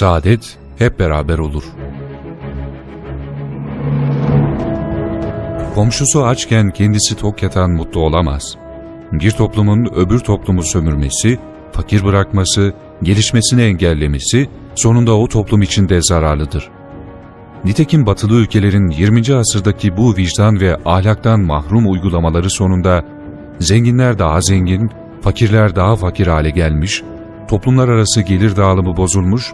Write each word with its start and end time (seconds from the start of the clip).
Saadet 0.00 0.58
hep 0.78 0.98
beraber 0.98 1.38
olur. 1.38 1.62
Komşusu 5.74 6.24
açken 6.24 6.70
kendisi 6.70 7.16
tok 7.16 7.42
yatan 7.42 7.70
mutlu 7.70 8.00
olamaz. 8.00 8.56
Bir 9.12 9.30
toplumun 9.30 9.84
öbür 9.94 10.18
toplumu 10.18 10.62
sömürmesi, 10.62 11.38
fakir 11.72 12.04
bırakması, 12.04 12.74
gelişmesini 13.02 13.62
engellemesi 13.62 14.48
sonunda 14.74 15.16
o 15.16 15.28
toplum 15.28 15.62
için 15.62 15.88
de 15.88 16.02
zararlıdır. 16.02 16.70
Nitekim 17.64 18.06
batılı 18.06 18.34
ülkelerin 18.34 18.90
20. 18.90 19.34
asırdaki 19.34 19.96
bu 19.96 20.16
vicdan 20.16 20.60
ve 20.60 20.76
ahlaktan 20.84 21.40
mahrum 21.40 21.92
uygulamaları 21.92 22.50
sonunda 22.50 23.04
zenginler 23.60 24.18
daha 24.18 24.40
zengin, 24.40 24.90
fakirler 25.20 25.76
daha 25.76 25.96
fakir 25.96 26.26
hale 26.26 26.50
gelmiş, 26.50 27.02
toplumlar 27.48 27.88
arası 27.88 28.20
gelir 28.20 28.56
dağılımı 28.56 28.96
bozulmuş, 28.96 29.52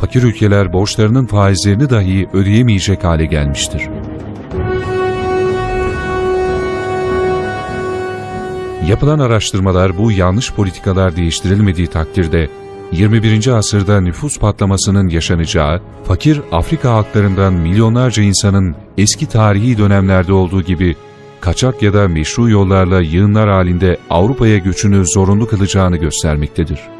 fakir 0.00 0.22
ülkeler 0.22 0.72
borçlarının 0.72 1.26
faizlerini 1.26 1.90
dahi 1.90 2.28
ödeyemeyecek 2.32 3.04
hale 3.04 3.26
gelmiştir. 3.26 3.82
Yapılan 8.88 9.18
araştırmalar 9.18 9.98
bu 9.98 10.12
yanlış 10.12 10.52
politikalar 10.52 11.16
değiştirilmediği 11.16 11.86
takdirde 11.86 12.48
21. 12.92 13.46
asırda 13.46 14.00
nüfus 14.00 14.38
patlamasının 14.38 15.08
yaşanacağı, 15.08 15.82
fakir 16.04 16.40
Afrika 16.52 16.92
halklarından 16.92 17.52
milyonlarca 17.52 18.22
insanın 18.22 18.76
eski 18.98 19.26
tarihi 19.26 19.78
dönemlerde 19.78 20.32
olduğu 20.32 20.62
gibi 20.62 20.96
kaçak 21.40 21.82
ya 21.82 21.94
da 21.94 22.08
meşru 22.08 22.50
yollarla 22.50 23.00
yığınlar 23.00 23.48
halinde 23.48 23.98
Avrupa'ya 24.10 24.58
göçünü 24.58 25.06
zorunlu 25.06 25.48
kılacağını 25.48 25.96
göstermektedir. 25.96 26.97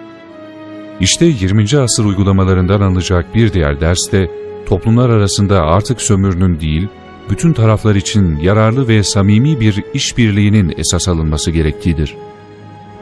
İşte 1.01 1.25
20. 1.25 1.79
asır 1.79 2.05
uygulamalarından 2.05 2.81
alınacak 2.81 3.35
bir 3.35 3.53
diğer 3.53 3.81
ders 3.81 4.13
de 4.13 4.31
toplumlar 4.67 5.11
arasında 5.11 5.63
artık 5.63 6.03
sömürünün 6.03 6.61
değil, 6.61 6.89
bütün 7.31 7.53
taraflar 7.53 7.95
için 7.95 8.37
yararlı 8.37 8.89
ve 8.89 9.03
samimi 9.03 9.61
bir 9.61 9.85
işbirliğinin 9.95 10.75
esas 10.79 11.09
alınması 11.09 11.51
gerektiğidir. 11.51 12.15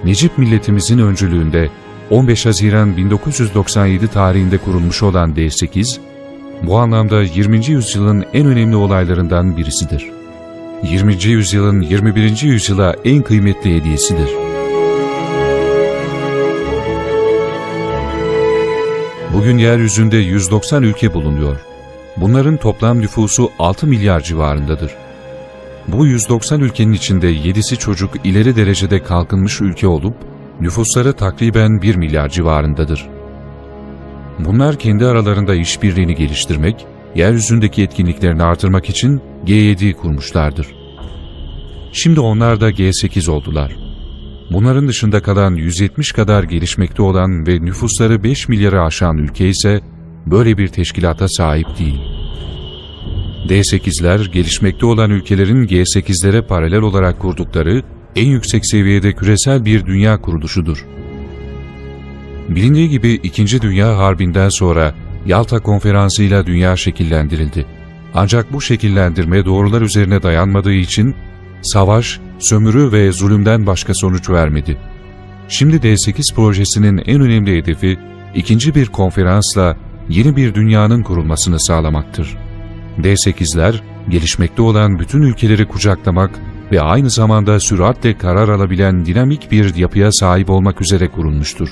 Necip 0.05 0.39
milletimizin 0.39 0.99
öncülüğünde 0.99 1.71
15 2.11 2.47
Haziran 2.47 2.97
1997 2.97 4.09
tarihinde 4.09 4.59
kurulmuş 4.59 5.03
olan 5.03 5.33
D8, 5.35 5.99
bu 6.63 6.79
anlamda 6.79 7.23
20. 7.23 7.67
yüzyılın 7.67 8.25
en 8.33 8.47
önemli 8.47 8.77
olaylarından 8.77 9.57
birisidir. 9.57 10.11
20. 10.83 11.25
yüzyılın 11.25 11.81
21. 11.81 12.43
yüzyıla 12.43 12.97
en 13.05 13.23
kıymetli 13.23 13.77
hediyesidir. 13.77 14.56
Bugün 19.37 19.59
yeryüzünde 19.59 20.17
190 20.17 20.83
ülke 20.83 21.15
bulunuyor. 21.15 21.57
Bunların 22.17 22.57
toplam 22.57 23.01
nüfusu 23.01 23.51
6 23.59 23.87
milyar 23.87 24.21
civarındadır. 24.21 24.93
Bu 25.89 26.07
190 26.07 26.61
ülkenin 26.61 26.93
içinde 26.93 27.33
7'si 27.33 27.77
çocuk 27.79 28.11
ileri 28.25 28.57
derecede 28.57 29.03
kalkınmış 29.03 29.61
ülke 29.61 29.87
olup, 29.87 30.15
nüfusları 30.61 31.13
takriben 31.13 31.83
1 31.83 31.97
milyar 31.97 32.29
civarındadır. 32.29 33.07
Bunlar 34.39 34.79
kendi 34.79 35.07
aralarında 35.07 35.55
işbirliğini 35.55 36.15
geliştirmek, 36.15 36.87
yeryüzündeki 37.15 37.83
etkinliklerini 37.83 38.43
artırmak 38.43 38.89
için 38.91 39.23
G7 39.47 39.95
kurmuşlardır. 39.95 40.67
Şimdi 41.93 42.21
onlar 42.21 42.61
da 42.61 42.71
G8 42.71 43.31
oldular. 43.31 43.86
Bunların 44.51 44.89
dışında 44.89 45.23
kalan 45.23 45.55
170 45.55 46.13
kadar 46.13 46.45
gelişmekte 46.45 47.03
olan 47.03 47.47
ve 47.47 47.65
nüfusları 47.65 48.25
5 48.25 48.49
milyarı 48.49 48.83
aşan 48.83 49.19
ülke 49.19 49.49
ise 49.49 49.81
böyle 50.27 50.59
bir 50.59 50.69
teşkilata 50.69 51.29
sahip 51.29 51.79
değil. 51.79 52.01
D8'ler 53.49 54.31
gelişmekte 54.31 54.87
olan 54.87 55.11
ülkelerin 55.11 55.67
G8'lere 55.67 56.43
paralel 56.43 56.81
olarak 56.81 57.19
kurdukları 57.21 57.83
en 58.17 58.27
yüksek 58.27 58.67
seviyede 58.67 59.13
küresel 59.13 59.65
bir 59.65 59.87
dünya 59.87 60.21
kuruluşudur. 60.21 60.87
Bilindiği 62.49 62.89
gibi 62.89 63.13
2. 63.13 63.63
Dünya 63.63 63.99
Harbi'nden 63.99 64.49
sonra 64.49 64.95
Yalta 65.27 65.61
Konferansı 65.61 66.23
ile 66.23 66.47
dünya 66.47 66.77
şekillendirildi. 66.77 67.67
Ancak 68.15 68.53
bu 68.53 68.61
şekillendirme 68.61 69.45
doğrular 69.45 69.83
üzerine 69.83 70.23
dayanmadığı 70.23 70.73
için 70.73 71.15
savaş, 71.63 72.21
sömürü 72.39 72.93
ve 72.93 73.13
zulümden 73.13 73.67
başka 73.67 73.95
sonuç 73.95 74.31
vermedi. 74.31 74.79
Şimdi 75.49 75.77
D8 75.77 76.35
projesinin 76.35 77.03
en 77.07 77.21
önemli 77.21 77.57
hedefi 77.57 77.99
ikinci 78.35 78.75
bir 78.75 78.87
konferansla 78.87 79.77
yeni 80.09 80.37
bir 80.37 80.55
dünyanın 80.55 81.03
kurulmasını 81.03 81.61
sağlamaktır. 81.61 82.37
D8'ler 82.99 83.75
gelişmekte 84.09 84.63
olan 84.63 84.99
bütün 84.99 85.23
ülkeleri 85.23 85.69
kucaklamak 85.69 86.31
ve 86.73 86.81
aynı 86.81 87.11
zamanda 87.11 87.61
süratle 87.61 88.19
karar 88.19 88.49
alabilen 88.49 89.07
dinamik 89.07 89.51
bir 89.51 89.75
yapıya 89.75 90.13
sahip 90.13 90.51
olmak 90.51 90.81
üzere 90.81 91.09
kurulmuştur. 91.09 91.69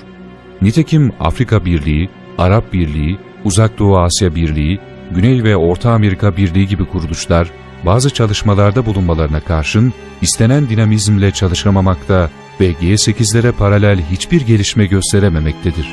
Nitekim 0.62 1.12
Afrika 1.20 1.64
Birliği, 1.64 2.10
Arap 2.38 2.72
Birliği, 2.72 3.18
Uzak 3.44 3.78
Doğu 3.78 3.98
Asya 3.98 4.34
Birliği, 4.34 4.80
Güney 5.14 5.44
ve 5.44 5.56
Orta 5.56 5.90
Amerika 5.92 6.36
Birliği 6.36 6.66
gibi 6.66 6.84
kuruluşlar 6.84 7.50
bazı 7.86 8.10
çalışmalarda 8.10 8.86
bulunmalarına 8.86 9.40
karşın 9.40 9.92
istenen 10.22 10.68
dinamizmle 10.68 11.30
çalışamamakta 11.30 12.30
ve 12.60 12.72
G8'lere 12.72 13.52
paralel 13.52 14.00
hiçbir 14.10 14.40
gelişme 14.40 14.86
gösterememektedir. 14.86 15.88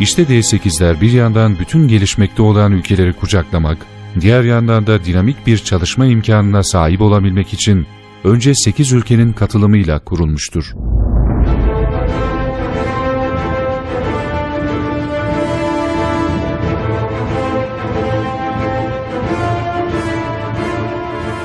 İşte 0.00 0.22
D8'ler 0.22 1.00
bir 1.00 1.12
yandan 1.12 1.58
bütün 1.58 1.88
gelişmekte 1.88 2.42
olan 2.42 2.72
ülkeleri 2.72 3.12
kucaklamak, 3.12 3.78
diğer 4.20 4.42
yandan 4.42 4.86
da 4.86 5.04
dinamik 5.04 5.46
bir 5.46 5.58
çalışma 5.58 6.06
imkanına 6.06 6.62
sahip 6.62 7.00
olabilmek 7.00 7.52
için 7.52 7.86
önce 8.24 8.54
8 8.54 8.92
ülkenin 8.92 9.32
katılımıyla 9.32 9.98
kurulmuştur. 9.98 10.74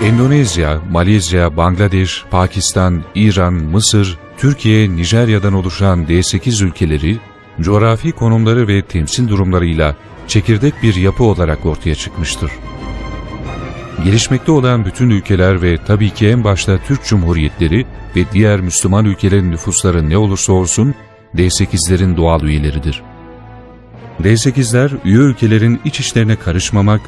Endonezya, 0.03 0.81
Malezya, 0.91 1.57
Bangladeş, 1.57 2.23
Pakistan, 2.31 3.03
İran, 3.15 3.53
Mısır, 3.53 4.17
Türkiye, 4.37 4.95
Nijerya'dan 4.95 5.53
oluşan 5.53 6.03
D8 6.03 6.65
ülkeleri, 6.65 7.17
coğrafi 7.61 8.11
konumları 8.11 8.67
ve 8.67 8.81
temsil 8.81 9.27
durumlarıyla 9.27 9.95
çekirdek 10.27 10.73
bir 10.83 10.95
yapı 10.95 11.23
olarak 11.23 11.65
ortaya 11.65 11.95
çıkmıştır. 11.95 12.51
Gelişmekte 14.03 14.51
olan 14.51 14.85
bütün 14.85 15.09
ülkeler 15.09 15.61
ve 15.61 15.77
tabii 15.87 16.09
ki 16.09 16.27
en 16.27 16.43
başta 16.43 16.77
Türk 16.87 17.05
Cumhuriyetleri 17.05 17.85
ve 18.15 18.23
diğer 18.33 18.61
Müslüman 18.61 19.05
ülkelerin 19.05 19.51
nüfusları 19.51 20.09
ne 20.09 20.17
olursa 20.17 20.53
olsun 20.53 20.95
D8'lerin 21.35 22.17
doğal 22.17 22.43
üyeleridir. 22.43 23.03
D8'ler 24.23 24.91
üye 25.05 25.17
ülkelerin 25.17 25.79
iç 25.85 25.99
işlerine 25.99 26.35
karışmamak 26.35 27.01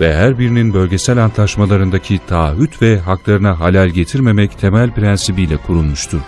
ve 0.00 0.16
her 0.16 0.38
birinin 0.38 0.74
bölgesel 0.74 1.24
antlaşmalarındaki 1.24 2.20
taahhüt 2.28 2.82
ve 2.82 2.98
haklarına 2.98 3.60
halal 3.60 3.88
getirmemek 3.88 4.58
temel 4.58 4.90
prensibiyle 4.90 5.56
kurulmuştur. 5.56 6.20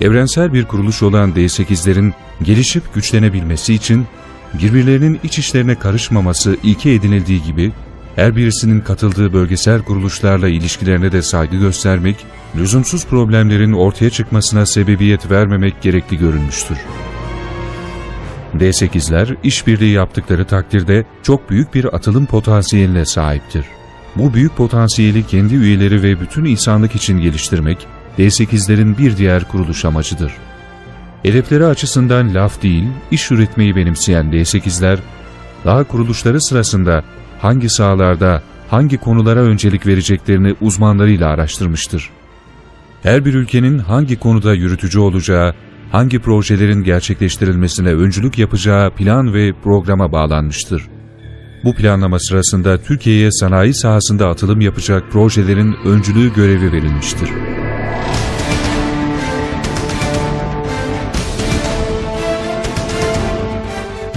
Evrensel 0.00 0.52
bir 0.52 0.64
kuruluş 0.64 1.02
olan 1.02 1.32
D8'lerin 1.32 2.12
gelişip 2.42 2.94
güçlenebilmesi 2.94 3.74
için 3.74 4.06
birbirlerinin 4.54 5.20
iç 5.22 5.38
işlerine 5.38 5.74
karışmaması 5.74 6.56
ilke 6.62 6.90
edinildiği 6.90 7.42
gibi 7.42 7.72
her 8.16 8.36
birisinin 8.36 8.80
katıldığı 8.80 9.32
bölgesel 9.32 9.82
kuruluşlarla 9.82 10.48
ilişkilerine 10.48 11.12
de 11.12 11.22
saygı 11.22 11.56
göstermek, 11.56 12.16
lüzumsuz 12.56 13.06
problemlerin 13.06 13.72
ortaya 13.72 14.10
çıkmasına 14.10 14.66
sebebiyet 14.66 15.30
vermemek 15.30 15.82
gerekli 15.82 16.18
görülmüştür. 16.18 16.78
D8'ler 18.58 19.36
işbirliği 19.42 19.92
yaptıkları 19.92 20.44
takdirde 20.44 21.04
çok 21.22 21.50
büyük 21.50 21.74
bir 21.74 21.94
atılım 21.96 22.26
potansiyeline 22.26 23.04
sahiptir. 23.04 23.64
Bu 24.16 24.34
büyük 24.34 24.56
potansiyeli 24.56 25.26
kendi 25.26 25.54
üyeleri 25.54 26.02
ve 26.02 26.20
bütün 26.20 26.44
insanlık 26.44 26.94
için 26.94 27.20
geliştirmek, 27.20 27.86
D8'lerin 28.18 28.98
bir 28.98 29.16
diğer 29.16 29.48
kuruluş 29.48 29.84
amacıdır. 29.84 30.32
Hedefleri 31.22 31.66
açısından 31.66 32.34
laf 32.34 32.62
değil, 32.62 32.84
iş 33.10 33.30
üretmeyi 33.30 33.76
benimseyen 33.76 34.26
D8'ler, 34.26 34.98
daha 35.64 35.84
kuruluşları 35.84 36.40
sırasında 36.40 37.04
hangi 37.40 37.68
sahalarda, 37.70 38.42
hangi 38.68 38.98
konulara 38.98 39.40
öncelik 39.40 39.86
vereceklerini 39.86 40.54
uzmanlarıyla 40.60 41.28
araştırmıştır. 41.28 42.10
Her 43.02 43.24
bir 43.24 43.34
ülkenin 43.34 43.78
hangi 43.78 44.18
konuda 44.18 44.54
yürütücü 44.54 44.98
olacağı, 44.98 45.54
hangi 45.94 46.18
projelerin 46.18 46.82
gerçekleştirilmesine 46.82 47.88
öncülük 47.88 48.38
yapacağı 48.38 48.90
plan 48.90 49.34
ve 49.34 49.52
programa 49.64 50.12
bağlanmıştır. 50.12 50.88
Bu 51.64 51.74
planlama 51.74 52.18
sırasında 52.18 52.78
Türkiye'ye 52.78 53.32
sanayi 53.32 53.74
sahasında 53.74 54.28
atılım 54.28 54.60
yapacak 54.60 55.12
projelerin 55.12 55.76
öncülüğü 55.84 56.34
görevi 56.34 56.72
verilmiştir. 56.72 57.28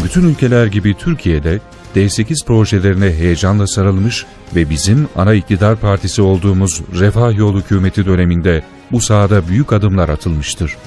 Bütün 0.04 0.30
ülkeler 0.30 0.66
gibi 0.66 0.94
Türkiye'de 0.94 1.60
D8 1.96 2.46
projelerine 2.46 3.10
heyecanla 3.14 3.68
sarılmış 3.68 4.26
ve 4.56 4.70
bizim 4.70 5.08
ana 5.16 5.34
iktidar 5.34 5.76
partisi 5.76 6.22
olduğumuz 6.22 6.82
Refah 7.00 7.38
Yol 7.38 7.60
hükümeti 7.60 8.06
döneminde 8.06 8.64
bu 8.92 9.02
sahada 9.02 9.48
büyük 9.48 9.74
adımlar 9.74 10.10
atılmıştır. 10.10 10.78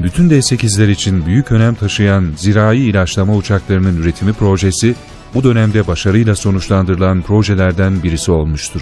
Bütün 0.00 0.30
D8'ler 0.30 0.90
için 0.90 1.26
büyük 1.26 1.52
önem 1.52 1.74
taşıyan 1.74 2.32
zirai 2.36 2.78
ilaçlama 2.78 3.36
uçaklarının 3.36 3.96
üretimi 3.96 4.32
projesi 4.32 4.94
bu 5.34 5.44
dönemde 5.44 5.86
başarıyla 5.86 6.36
sonuçlandırılan 6.36 7.22
projelerden 7.22 8.02
birisi 8.02 8.30
olmuştur. 8.30 8.80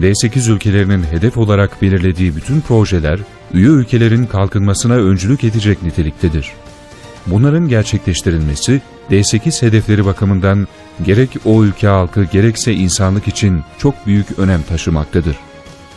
D8 0.00 0.52
ülkelerinin 0.52 1.02
hedef 1.02 1.36
olarak 1.36 1.82
belirlediği 1.82 2.36
bütün 2.36 2.60
projeler, 2.60 3.20
üye 3.54 3.68
ülkelerin 3.68 4.26
kalkınmasına 4.26 4.94
öncülük 4.94 5.44
edecek 5.44 5.82
niteliktedir. 5.82 6.52
Bunların 7.26 7.68
gerçekleştirilmesi, 7.68 8.82
D8 9.10 9.62
hedefleri 9.62 10.04
bakımından 10.04 10.68
gerek 11.04 11.30
o 11.44 11.64
ülke 11.64 11.86
halkı 11.86 12.24
gerekse 12.24 12.72
insanlık 12.72 13.28
için 13.28 13.62
çok 13.78 14.06
büyük 14.06 14.38
önem 14.38 14.62
taşımaktadır. 14.62 15.36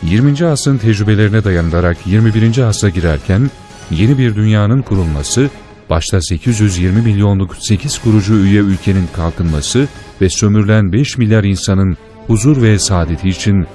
20. 0.02 0.46
asrın 0.46 0.78
tecrübelerine 0.78 1.44
dayanarak 1.44 1.96
21. 2.06 2.58
asra 2.58 2.88
girerken 2.88 3.50
yeni 3.90 4.18
bir 4.18 4.34
dünyanın 4.34 4.82
kurulması, 4.82 5.50
başta 5.90 6.20
820 6.20 7.02
milyonluk 7.02 7.56
8 7.56 7.98
kurucu 7.98 8.34
üye 8.34 8.60
ülkenin 8.60 9.08
kalkınması 9.16 9.88
ve 10.20 10.30
sömürülen 10.30 10.92
5 10.92 11.18
milyar 11.18 11.44
insanın 11.44 11.96
huzur 12.26 12.62
ve 12.62 12.78
saadeti 12.78 13.28
için 13.28 13.66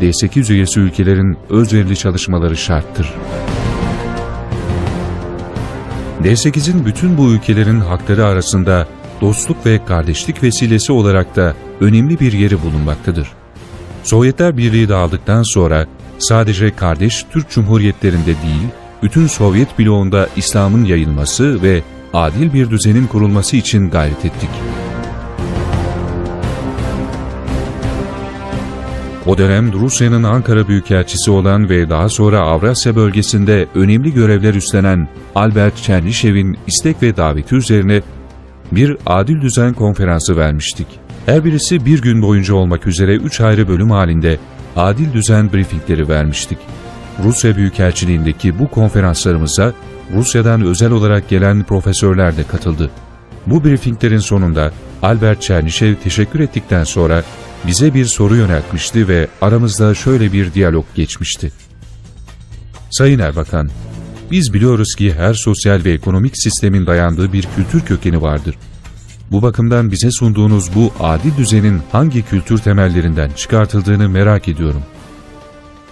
D8 0.00 0.52
üyesi 0.52 0.80
ülkelerin 0.80 1.36
özverili 1.50 1.96
çalışmaları 1.96 2.56
şarttır. 2.56 3.14
D8'in 6.22 6.86
bütün 6.86 7.18
bu 7.18 7.32
ülkelerin 7.32 7.80
hakları 7.80 8.26
arasında 8.26 8.88
dostluk 9.20 9.66
ve 9.66 9.84
kardeşlik 9.84 10.42
vesilesi 10.42 10.92
olarak 10.92 11.36
da 11.36 11.54
önemli 11.80 12.20
bir 12.20 12.32
yeri 12.32 12.62
bulunmaktadır. 12.62 13.28
Sovyetler 14.04 14.56
Birliği 14.56 14.88
dağıldıktan 14.88 15.42
sonra 15.42 15.86
sadece 16.18 16.76
kardeş 16.76 17.26
Türk 17.32 17.50
Cumhuriyetlerinde 17.50 18.26
değil, 18.26 18.68
bütün 19.02 19.26
Sovyet 19.26 19.78
bloğunda 19.78 20.28
İslam'ın 20.36 20.84
yayılması 20.84 21.62
ve 21.62 21.82
adil 22.12 22.52
bir 22.52 22.70
düzenin 22.70 23.06
kurulması 23.06 23.56
için 23.56 23.90
gayret 23.90 24.24
ettik. 24.24 24.50
O 29.26 29.38
dönem 29.38 29.72
Rusya'nın 29.72 30.22
Ankara 30.22 30.68
Büyükelçisi 30.68 31.30
olan 31.30 31.68
ve 31.68 31.90
daha 31.90 32.08
sonra 32.08 32.40
Avrasya 32.40 32.96
bölgesinde 32.96 33.66
önemli 33.74 34.14
görevler 34.14 34.54
üstlenen 34.54 35.08
Albert 35.34 35.76
Çernişev'in 35.76 36.58
istek 36.66 37.02
ve 37.02 37.16
daveti 37.16 37.54
üzerine 37.54 38.02
bir 38.72 38.96
adil 39.06 39.40
düzen 39.40 39.74
konferansı 39.74 40.36
vermiştik. 40.36 40.86
Her 41.26 41.44
birisi 41.44 41.86
bir 41.86 42.02
gün 42.02 42.22
boyunca 42.22 42.54
olmak 42.54 42.86
üzere 42.86 43.16
üç 43.16 43.40
ayrı 43.40 43.68
bölüm 43.68 43.90
halinde 43.90 44.38
adil 44.76 45.12
düzen 45.12 45.52
briefingleri 45.52 46.08
vermiştik. 46.08 46.58
Rusya 47.24 47.56
Büyükelçiliğindeki 47.56 48.58
bu 48.58 48.70
konferanslarımıza 48.70 49.72
Rusya'dan 50.14 50.62
özel 50.62 50.90
olarak 50.90 51.28
gelen 51.28 51.62
profesörler 51.62 52.36
de 52.36 52.44
katıldı. 52.44 52.90
Bu 53.46 53.64
briefinglerin 53.64 54.18
sonunda 54.18 54.72
Albert 55.02 55.42
Çernişev 55.42 55.94
teşekkür 55.94 56.40
ettikten 56.40 56.84
sonra 56.84 57.24
bize 57.66 57.94
bir 57.94 58.04
soru 58.04 58.36
yöneltmişti 58.36 59.08
ve 59.08 59.28
aramızda 59.40 59.94
şöyle 59.94 60.32
bir 60.32 60.54
diyalog 60.54 60.84
geçmişti. 60.94 61.52
Sayın 62.90 63.18
Erbakan, 63.18 63.70
biz 64.30 64.54
biliyoruz 64.54 64.94
ki 64.94 65.14
her 65.14 65.34
sosyal 65.34 65.84
ve 65.84 65.92
ekonomik 65.92 66.32
sistemin 66.36 66.86
dayandığı 66.86 67.32
bir 67.32 67.48
kültür 67.56 67.80
kökeni 67.80 68.22
vardır. 68.22 68.54
Bu 69.30 69.42
bakımdan 69.42 69.90
bize 69.90 70.10
sunduğunuz 70.10 70.74
bu 70.74 70.92
adil 71.00 71.36
düzenin 71.36 71.82
hangi 71.92 72.22
kültür 72.22 72.58
temellerinden 72.58 73.30
çıkartıldığını 73.36 74.08
merak 74.08 74.48
ediyorum. 74.48 74.82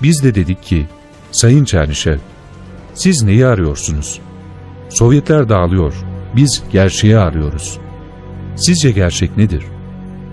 Biz 0.02 0.22
de 0.22 0.34
dedik 0.34 0.62
ki, 0.62 0.86
Sayın 1.34 1.64
Çernişev, 1.64 2.18
siz 2.94 3.22
neyi 3.22 3.46
arıyorsunuz? 3.46 4.20
Sovyetler 4.88 5.48
dağılıyor, 5.48 5.94
biz 6.36 6.62
gerçeği 6.72 7.18
arıyoruz. 7.18 7.78
Sizce 8.56 8.90
gerçek 8.90 9.36
nedir? 9.36 9.64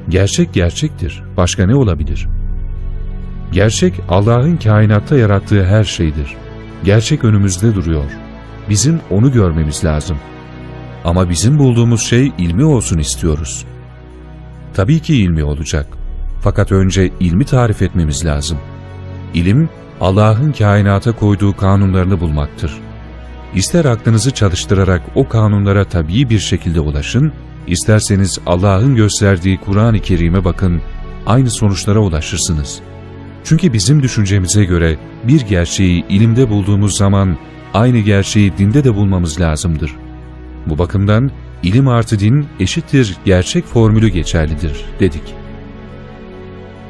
Gerçek 0.09 0.53
gerçektir, 0.53 1.23
başka 1.37 1.65
ne 1.65 1.75
olabilir? 1.75 2.27
Gerçek 3.51 3.93
Allah'ın 4.09 4.57
kainatta 4.57 5.17
yarattığı 5.17 5.65
her 5.65 5.83
şeydir. 5.83 6.35
Gerçek 6.83 7.23
önümüzde 7.23 7.75
duruyor. 7.75 8.11
Bizim 8.69 8.99
onu 9.09 9.31
görmemiz 9.31 9.85
lazım. 9.85 10.17
Ama 11.05 11.29
bizim 11.29 11.59
bulduğumuz 11.59 12.01
şey 12.01 12.31
ilmi 12.37 12.63
olsun 12.65 12.97
istiyoruz. 12.97 13.65
Tabii 14.73 14.99
ki 14.99 15.15
ilmi 15.15 15.43
olacak. 15.43 15.87
Fakat 16.41 16.71
önce 16.71 17.11
ilmi 17.19 17.45
tarif 17.45 17.81
etmemiz 17.81 18.25
lazım. 18.25 18.57
İlim, 19.33 19.69
Allah'ın 20.01 20.51
kainata 20.51 21.11
koyduğu 21.11 21.57
kanunlarını 21.57 22.19
bulmaktır. 22.19 22.71
İster 23.55 23.85
aklınızı 23.85 24.31
çalıştırarak 24.31 25.01
o 25.15 25.27
kanunlara 25.27 25.85
tabii 25.85 26.29
bir 26.29 26.39
şekilde 26.39 26.79
ulaşın, 26.79 27.31
isterseniz 27.67 28.39
Allah'ın 28.45 28.95
gösterdiği 28.95 29.57
Kur'an-ı 29.57 29.99
Kerim'e 29.99 30.45
bakın, 30.45 30.81
aynı 31.25 31.49
sonuçlara 31.49 31.99
ulaşırsınız. 31.99 32.79
Çünkü 33.43 33.73
bizim 33.73 34.03
düşüncemize 34.03 34.65
göre 34.65 34.97
bir 35.23 35.41
gerçeği 35.41 36.05
ilimde 36.09 36.49
bulduğumuz 36.49 36.97
zaman 36.97 37.37
aynı 37.73 37.99
gerçeği 37.99 38.57
dinde 38.57 38.83
de 38.83 38.95
bulmamız 38.95 39.39
lazımdır. 39.39 39.95
Bu 40.67 40.77
bakımdan 40.77 41.31
ilim 41.63 41.87
artı 41.87 42.19
din 42.19 42.47
eşittir 42.59 43.17
gerçek 43.25 43.65
formülü 43.65 44.07
geçerlidir 44.07 44.85
dedik. 44.99 45.40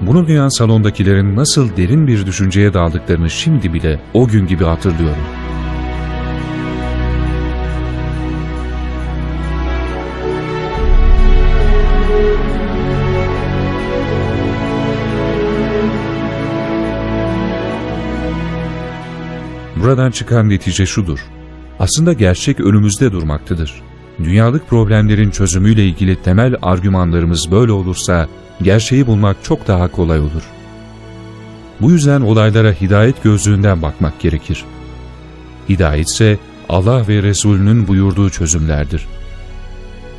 Bunu 0.01 0.27
duyan 0.27 0.49
salondakilerin 0.49 1.35
nasıl 1.35 1.77
derin 1.77 2.07
bir 2.07 2.25
düşünceye 2.25 2.73
daldıklarını 2.73 3.29
şimdi 3.29 3.73
bile 3.73 3.99
o 4.13 4.27
gün 4.27 4.47
gibi 4.47 4.63
hatırlıyorum. 4.63 5.23
Buradan 19.75 20.11
çıkan 20.11 20.49
netice 20.49 20.85
şudur. 20.85 21.19
Aslında 21.79 22.13
gerçek 22.13 22.59
önümüzde 22.59 23.11
durmaktadır. 23.11 23.90
Dünyalık 24.19 24.69
problemlerin 24.69 25.31
çözümüyle 25.31 25.85
ilgili 25.85 26.15
temel 26.15 26.55
argümanlarımız 26.61 27.51
böyle 27.51 27.71
olursa 27.71 28.27
gerçeği 28.61 29.07
bulmak 29.07 29.37
çok 29.43 29.67
daha 29.67 29.87
kolay 29.87 30.19
olur. 30.19 30.43
Bu 31.81 31.91
yüzden 31.91 32.21
olaylara 32.21 32.71
hidayet 32.71 33.23
gözlüğünden 33.23 33.81
bakmak 33.81 34.19
gerekir. 34.19 34.65
Hidayet 35.69 36.07
ise 36.07 36.37
Allah 36.69 37.07
ve 37.07 37.23
Resulünün 37.23 37.87
buyurduğu 37.87 38.29
çözümlerdir. 38.29 39.07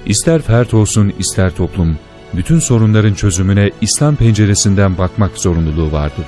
İster 0.06 0.42
fert 0.42 0.74
olsun 0.74 1.12
ister 1.18 1.54
toplum, 1.54 1.96
bütün 2.34 2.58
sorunların 2.58 3.14
çözümüne 3.14 3.70
İslam 3.80 4.16
penceresinden 4.16 4.98
bakmak 4.98 5.38
zorunluluğu 5.38 5.92
vardır. 5.92 6.24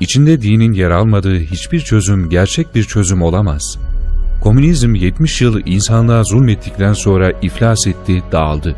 İçinde 0.00 0.42
dinin 0.42 0.72
yer 0.72 0.90
almadığı 0.90 1.38
hiçbir 1.38 1.80
çözüm 1.80 2.30
gerçek 2.30 2.74
bir 2.74 2.84
çözüm 2.84 3.22
olamaz. 3.22 3.78
Komünizm 4.40 4.94
70 4.94 5.40
yıl 5.40 5.60
insanlığa 5.66 6.24
zulmettikten 6.24 6.92
sonra 6.92 7.32
iflas 7.42 7.86
etti, 7.86 8.22
dağıldı. 8.32 8.76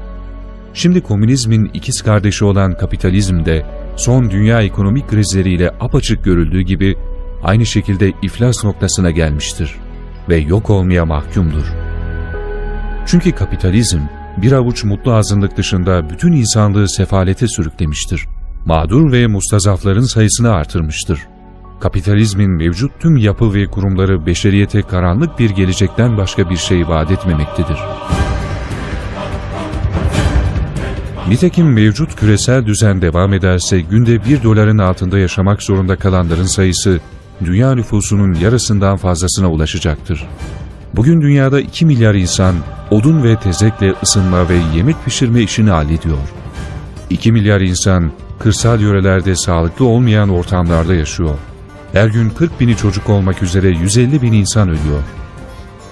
Şimdi 0.75 1.01
komünizmin 1.01 1.71
ikiz 1.75 2.03
kardeşi 2.03 2.45
olan 2.45 2.79
kapitalizm 2.79 3.45
de 3.45 3.67
son 3.97 4.31
dünya 4.31 4.63
ekonomik 4.63 5.09
krizleriyle 5.09 5.71
apaçık 5.81 6.25
görüldüğü 6.25 6.61
gibi 6.61 6.97
aynı 7.43 7.67
şekilde 7.67 8.13
iflas 8.23 8.65
noktasına 8.65 9.11
gelmiştir 9.11 9.75
ve 10.29 10.37
yok 10.37 10.71
olmaya 10.71 11.05
mahkumdur. 11.05 11.65
Çünkü 13.07 13.33
kapitalizm 13.33 14.01
bir 14.37 14.53
avuç 14.53 14.85
mutlu 14.85 15.13
azınlık 15.13 15.57
dışında 15.57 16.11
bütün 16.11 16.33
insanlığı 16.33 16.89
sefalete 16.89 17.49
sürüklemiştir. 17.49 18.27
Mağdur 18.67 19.13
ve 19.13 19.27
mustazafların 19.27 20.01
sayısını 20.01 20.53
artırmıştır. 20.53 21.19
Kapitalizmin 21.81 22.51
mevcut 22.51 23.01
tüm 23.01 23.17
yapı 23.17 23.55
ve 23.55 23.67
kurumları 23.67 24.27
beşeriyete 24.27 24.83
karanlık 24.83 25.39
bir 25.39 25.51
gelecekten 25.51 26.17
başka 26.17 26.51
bir 26.51 26.57
şey 26.57 26.89
vaat 26.89 27.11
etmemektedir. 27.11 27.79
Nitekim 31.29 31.73
mevcut 31.73 32.17
küresel 32.17 32.67
düzen 32.67 33.03
devam 33.03 33.33
ederse 33.33 33.81
günde 33.81 34.25
1 34.25 34.43
doların 34.43 34.79
altında 34.79 35.19
yaşamak 35.19 35.63
zorunda 35.63 35.97
kalanların 35.97 36.45
sayısı 36.45 37.01
dünya 37.45 37.75
nüfusunun 37.75 38.35
yarısından 38.35 38.97
fazlasına 38.97 39.51
ulaşacaktır. 39.51 40.27
Bugün 40.95 41.21
dünyada 41.21 41.61
2 41.61 41.87
milyar 41.87 42.15
insan 42.15 42.55
odun 42.91 43.23
ve 43.23 43.37
tezekle 43.37 43.95
ısınma 44.03 44.49
ve 44.49 44.57
yemek 44.77 45.05
pişirme 45.05 45.41
işini 45.41 45.71
hallediyor. 45.71 46.19
2 47.11 47.33
milyar 47.33 47.61
insan 47.61 48.13
kırsal 48.39 48.81
yörelerde 48.81 49.37
sağlıklı 49.37 49.85
olmayan 49.85 50.29
ortamlarda 50.29 50.95
yaşıyor. 50.95 51.39
Her 51.93 52.07
gün 52.07 52.31
40 52.31 52.61
bini 52.61 52.77
çocuk 52.77 53.09
olmak 53.11 53.43
üzere 53.43 53.69
150 53.69 54.23
bin 54.23 54.33
insan 54.33 54.69
ölüyor. 54.69 55.03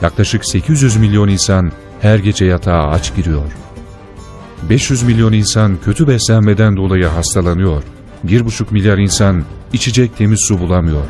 Yaklaşık 0.03 0.45
800 0.45 0.97
milyon 0.97 1.29
insan 1.29 1.73
her 2.01 2.19
gece 2.19 2.45
yatağa 2.45 2.89
aç 2.91 3.15
giriyor. 3.17 3.53
500 4.71 5.03
milyon 5.03 5.33
insan 5.33 5.77
kötü 5.85 6.09
beslenmeden 6.09 6.77
dolayı 6.77 7.07
hastalanıyor. 7.07 7.83
1,5 8.27 8.65
milyar 8.71 8.99
insan 8.99 9.45
içecek 9.73 10.17
temiz 10.17 10.41
su 10.41 10.61
bulamıyor. 10.61 11.05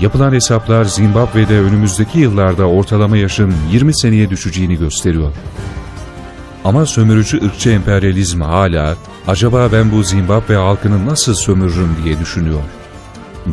Yapılan 0.00 0.32
hesaplar 0.32 0.84
Zimbabwe'de 0.84 1.60
önümüzdeki 1.60 2.18
yıllarda 2.18 2.64
ortalama 2.64 3.16
yaşın 3.16 3.54
20 3.72 3.98
seneye 3.98 4.30
düşeceğini 4.30 4.78
gösteriyor. 4.78 5.32
Ama 6.64 6.86
sömürücü 6.86 7.44
ırkçı 7.44 7.70
emperyalizm 7.70 8.40
hala 8.40 8.96
acaba 9.26 9.68
ben 9.72 9.92
bu 9.92 10.02
Zimbabwe 10.02 10.56
halkını 10.56 11.06
nasıl 11.06 11.34
sömürürüm 11.34 11.96
diye 12.04 12.18
düşünüyor. 12.20 12.60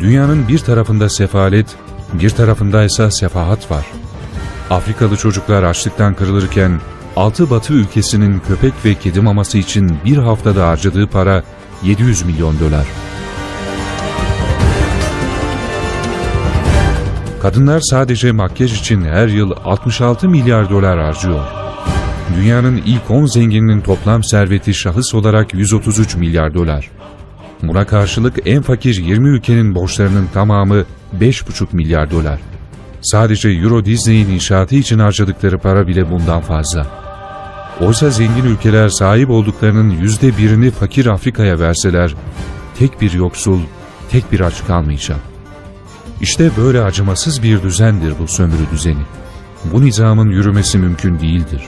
Dünyanın 0.00 0.48
bir 0.48 0.58
tarafında 0.58 1.08
sefalet, 1.08 1.76
bir 2.12 2.30
tarafında 2.30 2.84
ise 2.84 3.10
sefahat 3.10 3.70
var. 3.70 3.86
Afrikalı 4.70 5.16
çocuklar 5.16 5.62
açlıktan 5.62 6.14
kırılırken 6.14 6.80
altı 7.16 7.50
batı 7.50 7.72
ülkesinin 7.72 8.40
köpek 8.48 8.72
ve 8.84 8.94
kedi 8.94 9.20
maması 9.20 9.58
için 9.58 9.98
bir 10.04 10.16
haftada 10.16 10.68
harcadığı 10.68 11.06
para 11.06 11.42
700 11.82 12.22
milyon 12.22 12.60
dolar. 12.60 12.86
Kadınlar 17.42 17.80
sadece 17.80 18.32
makyaj 18.32 18.80
için 18.80 19.02
her 19.04 19.28
yıl 19.28 19.50
66 19.64 20.28
milyar 20.28 20.70
dolar 20.70 21.00
harcıyor. 21.00 21.44
Dünyanın 22.36 22.76
ilk 22.86 23.10
10 23.10 23.26
zengininin 23.26 23.80
toplam 23.80 24.24
serveti 24.24 24.74
şahıs 24.74 25.14
olarak 25.14 25.54
133 25.54 26.16
milyar 26.16 26.54
dolar. 26.54 26.90
Buna 27.62 27.86
karşılık 27.86 28.38
en 28.46 28.62
fakir 28.62 28.96
20 28.96 29.28
ülkenin 29.28 29.74
borçlarının 29.74 30.28
tamamı 30.34 30.84
5,5 31.20 31.66
milyar 31.72 32.10
dolar. 32.10 32.40
Sadece 33.02 33.48
Euro 33.48 33.84
Disney'in 33.84 34.28
inşaatı 34.28 34.74
için 34.74 34.98
harcadıkları 34.98 35.58
para 35.58 35.86
bile 35.86 36.10
bundan 36.10 36.40
fazla. 36.40 36.86
Oysa 37.80 38.10
zengin 38.10 38.44
ülkeler 38.44 38.88
sahip 38.88 39.30
olduklarının 39.30 39.90
yüzde 39.90 40.36
birini 40.38 40.70
fakir 40.70 41.06
Afrika'ya 41.06 41.58
verseler, 41.58 42.14
tek 42.78 43.00
bir 43.00 43.12
yoksul, 43.12 43.60
tek 44.10 44.32
bir 44.32 44.40
aç 44.40 44.66
kalmayacak. 44.66 45.18
İşte 46.20 46.50
böyle 46.56 46.82
acımasız 46.82 47.42
bir 47.42 47.62
düzendir 47.62 48.14
bu 48.18 48.28
sömürü 48.28 48.70
düzeni. 48.72 49.02
Bu 49.72 49.84
nizamın 49.84 50.30
yürümesi 50.30 50.78
mümkün 50.78 51.20
değildir. 51.20 51.62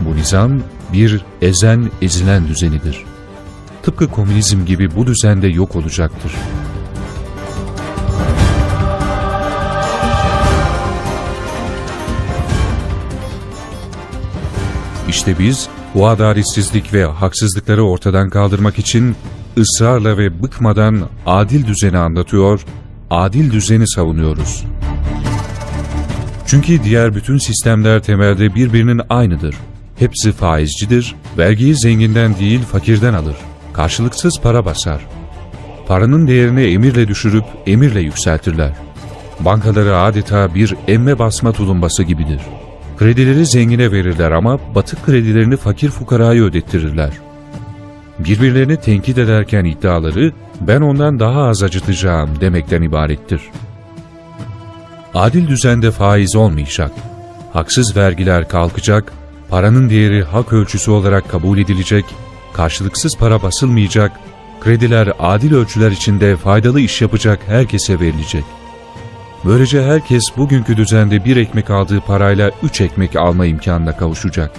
Bu 0.00 0.16
nizam 0.16 0.60
bir 0.92 1.24
ezen 1.42 1.90
ezilen 2.02 2.48
düzenidir. 2.48 3.04
Tıpkı 3.86 4.08
komünizm 4.08 4.64
gibi 4.64 4.96
bu 4.96 5.06
düzende 5.06 5.48
yok 5.48 5.76
olacaktır. 5.76 6.32
İşte 15.08 15.38
biz 15.38 15.68
bu 15.94 16.08
adaletsizlik 16.08 16.92
ve 16.92 17.04
haksızlıkları 17.04 17.82
ortadan 17.82 18.30
kaldırmak 18.30 18.78
için 18.78 19.16
ısrarla 19.58 20.18
ve 20.18 20.42
bıkmadan 20.42 21.08
adil 21.26 21.66
düzeni 21.66 21.98
anlatıyor, 21.98 22.64
adil 23.10 23.52
düzeni 23.52 23.88
savunuyoruz. 23.88 24.64
Çünkü 26.46 26.84
diğer 26.84 27.14
bütün 27.14 27.38
sistemler 27.38 28.02
temelde 28.02 28.54
birbirinin 28.54 29.00
aynıdır. 29.10 29.54
Hepsi 29.98 30.32
faizcidir, 30.32 31.14
vergiyi 31.38 31.74
zenginden 31.74 32.38
değil 32.38 32.62
fakirden 32.62 33.14
alır. 33.14 33.36
Karşılıksız 33.76 34.40
para 34.42 34.64
basar. 34.64 35.06
Paranın 35.86 36.26
değerini 36.26 36.62
emirle 36.62 37.08
düşürüp 37.08 37.44
emirle 37.66 38.00
yükseltirler. 38.00 38.72
Bankaları 39.40 39.98
adeta 39.98 40.54
bir 40.54 40.74
emme 40.88 41.18
basma 41.18 41.52
tulumbası 41.52 42.02
gibidir. 42.02 42.40
Kredileri 42.96 43.46
zengine 43.46 43.92
verirler 43.92 44.30
ama 44.30 44.58
batık 44.74 45.06
kredilerini 45.06 45.56
fakir 45.56 45.90
fukaraya 45.90 46.42
ödettirirler. 46.42 47.10
Birbirlerini 48.18 48.76
tenkit 48.76 49.18
ederken 49.18 49.64
iddiaları 49.64 50.32
ben 50.60 50.80
ondan 50.80 51.20
daha 51.20 51.42
az 51.42 51.62
acıtacağım 51.62 52.40
demekten 52.40 52.82
ibarettir. 52.82 53.40
Adil 55.14 55.48
düzende 55.48 55.90
faiz 55.90 56.36
olmayacak. 56.36 56.90
Haksız 57.52 57.96
vergiler 57.96 58.48
kalkacak, 58.48 59.12
paranın 59.48 59.90
değeri 59.90 60.22
hak 60.22 60.52
ölçüsü 60.52 60.90
olarak 60.90 61.28
kabul 61.30 61.58
edilecek, 61.58 62.04
karşılıksız 62.56 63.16
para 63.16 63.42
basılmayacak, 63.42 64.20
krediler 64.60 65.12
adil 65.18 65.54
ölçüler 65.54 65.90
içinde 65.90 66.36
faydalı 66.36 66.80
iş 66.80 67.02
yapacak 67.02 67.40
herkese 67.46 68.00
verilecek. 68.00 68.44
Böylece 69.44 69.82
herkes 69.82 70.24
bugünkü 70.36 70.76
düzende 70.76 71.24
bir 71.24 71.36
ekmek 71.36 71.70
aldığı 71.70 72.00
parayla 72.00 72.50
üç 72.62 72.80
ekmek 72.80 73.16
alma 73.16 73.46
imkanına 73.46 73.96
kavuşacak. 73.96 74.50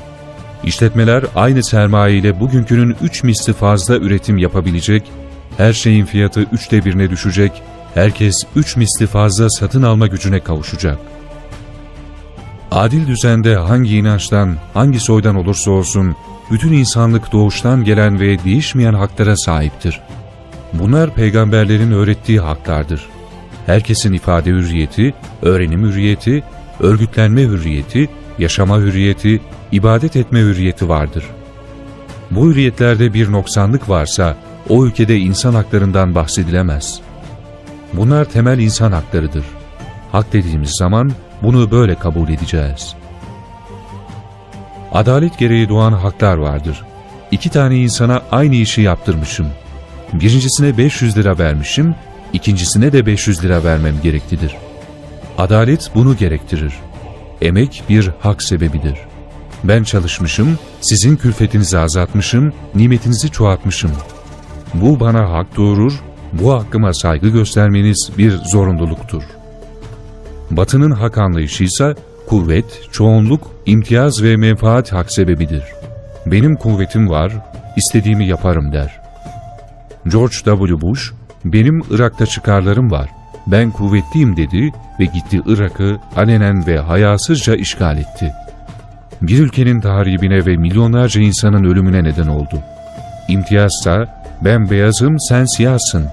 İşletmeler 0.64 1.26
aynı 1.36 1.64
sermaye 1.64 2.18
ile 2.18 2.40
bugünkünün 2.40 2.96
üç 3.02 3.24
misli 3.24 3.54
fazla 3.54 3.98
üretim 3.98 4.38
yapabilecek, 4.38 5.12
her 5.58 5.74
şeyin 5.74 6.06
fiyatı 6.06 6.42
üçte 6.42 6.86
birine 6.86 7.10
düşecek, 7.10 7.52
herkes 7.94 8.44
üç 8.56 8.76
misli 8.76 9.08
fazla 9.08 9.50
satın 9.50 9.84
alma 9.84 10.08
gücüne 10.08 10.40
kavuşacak. 10.40 10.98
Adil 12.72 13.08
düzende 13.08 13.56
hangi 13.56 13.98
inançtan, 13.98 14.56
hangi 14.74 15.00
soydan 15.00 15.36
olursa 15.36 15.72
olsun, 15.72 16.16
bütün 16.52 16.74
insanlık 16.74 17.32
doğuştan 17.32 17.84
gelen 17.84 18.20
ve 18.20 18.44
değişmeyen 18.44 18.94
haklara 18.94 19.38
sahiptir. 19.38 20.02
Bunlar 20.74 21.14
peygamberlerin 21.14 21.92
öğrettiği 21.92 22.40
haklardır. 22.40 23.06
Herkesin 23.66 24.14
ifade 24.14 24.50
hürriyeti, 24.50 25.14
öğrenim 25.42 25.84
hürriyeti, 25.84 26.44
örgütlenme 26.80 27.42
hürriyeti, 27.42 28.10
yaşama 28.40 28.78
hürriyeti, 28.78 29.42
ibadet 29.72 30.16
etme 30.16 30.40
hürriyeti 30.40 30.90
vardır. 30.90 31.24
Bu 32.32 32.46
hürriyetlerde 32.46 33.14
bir 33.14 33.32
noksanlık 33.32 33.90
varsa 33.90 34.36
o 34.70 34.86
ülkede 34.86 35.18
insan 35.18 35.54
haklarından 35.54 36.16
bahsedilemez. 36.16 37.00
Bunlar 37.94 38.26
temel 38.26 38.60
insan 38.60 38.92
haklarıdır. 38.92 39.46
Hak 40.12 40.34
dediğimiz 40.34 40.72
zaman 40.80 41.12
bunu 41.44 41.72
böyle 41.72 41.96
kabul 41.96 42.30
edeceğiz. 42.30 42.96
Adalet 44.92 45.38
gereği 45.38 45.70
doğan 45.70 45.94
haklar 45.94 46.38
vardır. 46.38 46.84
İki 47.32 47.50
tane 47.50 47.78
insana 47.78 48.22
aynı 48.32 48.56
işi 48.56 48.82
yaptırmışım. 48.82 49.48
Birincisine 50.14 50.78
500 50.78 51.18
lira 51.18 51.38
vermişim, 51.38 51.96
ikincisine 52.34 52.92
de 52.92 53.06
500 53.06 53.44
lira 53.44 53.64
vermem 53.64 53.96
gereklidir. 54.04 54.56
Adalet 55.38 55.92
bunu 55.96 56.18
gerektirir. 56.18 56.74
Emek 57.42 57.84
bir 57.90 58.12
hak 58.20 58.44
sebebidir. 58.44 58.98
Ben 59.64 59.84
çalışmışım, 59.84 60.60
sizin 60.82 61.16
külfetinizi 61.16 61.78
azaltmışım, 61.78 62.54
nimetinizi 62.76 63.30
çoğaltmışım. 63.32 63.92
Bu 64.74 65.00
bana 65.00 65.32
hak 65.32 65.58
doğurur, 65.58 65.94
bu 66.34 66.54
hakkıma 66.54 66.94
saygı 66.94 67.30
göstermeniz 67.30 68.10
bir 68.18 68.32
zorunluluktur. 68.32 69.24
Batı'nın 70.52 70.92
hak 70.92 71.18
anlayışı 71.18 71.64
ise 71.64 71.96
kuvvet, 72.28 72.66
çoğunluk, 72.92 73.52
imtiyaz 73.66 74.24
ve 74.24 74.38
menfaat 74.38 74.94
hak 74.94 75.12
sebebidir. 75.12 75.64
Benim 76.26 76.56
kuvvetim 76.56 77.10
var, 77.10 77.32
istediğimi 77.78 78.28
yaparım 78.28 78.74
der. 78.74 79.00
George 80.08 80.34
W. 80.34 80.82
Bush, 80.82 81.14
benim 81.46 81.82
Irak'ta 81.90 82.26
çıkarlarım 82.26 82.92
var, 82.92 83.10
ben 83.48 83.72
kuvvetliyim 83.72 84.38
dedi 84.38 84.72
ve 85.00 85.06
gitti 85.06 85.42
Irak'ı 85.46 86.00
alenen 86.16 86.68
ve 86.68 86.78
hayasızca 86.78 87.56
işgal 87.56 87.98
etti. 87.98 88.34
Bir 89.22 89.40
ülkenin 89.40 89.82
tahribine 89.82 90.46
ve 90.46 90.58
milyonlarca 90.58 91.22
insanın 91.22 91.64
ölümüne 91.64 92.04
neden 92.04 92.28
oldu. 92.28 92.60
İmtiyazsa, 93.28 94.24
ben 94.42 94.70
beyazım 94.70 95.20
sen 95.20 95.46
siyahsın, 95.46 96.06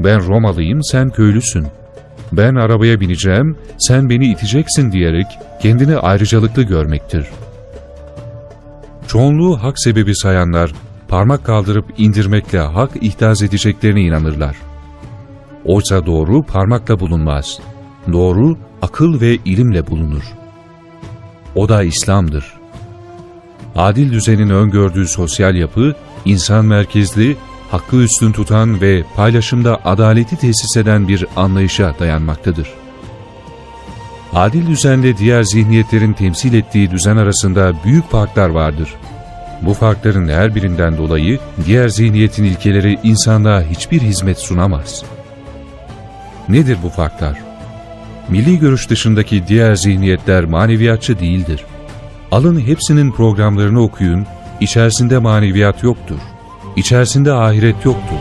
ben 0.00 0.26
Romalıyım 0.26 0.82
sen 0.82 1.10
köylüsün, 1.10 1.66
ben 2.32 2.54
arabaya 2.54 3.00
bineceğim, 3.00 3.56
sen 3.78 4.10
beni 4.10 4.26
iteceksin 4.26 4.92
diyerek 4.92 5.26
kendini 5.62 5.96
ayrıcalıklı 5.96 6.62
görmektir. 6.62 7.26
Çoğunluğu 9.08 9.62
hak 9.62 9.78
sebebi 9.78 10.16
sayanlar, 10.16 10.72
parmak 11.08 11.44
kaldırıp 11.44 11.84
indirmekle 11.98 12.58
hak 12.58 12.90
ihtaz 13.00 13.42
edeceklerine 13.42 14.00
inanırlar. 14.00 14.56
Oysa 15.64 16.06
doğru 16.06 16.42
parmakla 16.42 17.00
bulunmaz. 17.00 17.60
Doğru 18.12 18.58
akıl 18.82 19.20
ve 19.20 19.34
ilimle 19.44 19.86
bulunur. 19.86 20.22
O 21.54 21.68
da 21.68 21.82
İslam'dır. 21.82 22.58
Adil 23.76 24.12
düzenin 24.12 24.50
öngördüğü 24.50 25.08
sosyal 25.08 25.54
yapı, 25.54 25.94
insan 26.24 26.64
merkezli, 26.64 27.36
hakkı 27.70 27.96
üstün 27.96 28.32
tutan 28.32 28.80
ve 28.80 29.02
paylaşımda 29.16 29.80
adaleti 29.84 30.36
tesis 30.36 30.76
eden 30.76 31.08
bir 31.08 31.26
anlayışa 31.36 31.94
dayanmaktadır. 31.98 32.68
Adil 34.32 34.66
düzenle 34.66 35.18
diğer 35.18 35.42
zihniyetlerin 35.42 36.12
temsil 36.12 36.54
ettiği 36.54 36.90
düzen 36.90 37.16
arasında 37.16 37.72
büyük 37.84 38.10
farklar 38.10 38.48
vardır. 38.48 38.94
Bu 39.62 39.74
farkların 39.74 40.28
her 40.28 40.54
birinden 40.54 40.96
dolayı 40.98 41.38
diğer 41.66 41.88
zihniyetin 41.88 42.44
ilkeleri 42.44 42.98
insanlığa 43.02 43.62
hiçbir 43.62 44.00
hizmet 44.00 44.38
sunamaz. 44.38 45.04
Nedir 46.48 46.78
bu 46.82 46.88
farklar? 46.88 47.38
Milli 48.28 48.58
görüş 48.58 48.90
dışındaki 48.90 49.46
diğer 49.48 49.74
zihniyetler 49.74 50.44
maneviyatçı 50.44 51.18
değildir. 51.18 51.64
Alın 52.32 52.60
hepsinin 52.60 53.12
programlarını 53.12 53.82
okuyun, 53.82 54.26
içerisinde 54.60 55.18
maneviyat 55.18 55.82
yoktur. 55.82 56.18
İçerisinde 56.78 57.32
ahiret 57.32 57.84
yoktur. 57.84 58.16